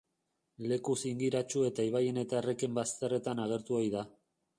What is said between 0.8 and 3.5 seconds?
zingiratsu eta ibaien eta erreken bazterretan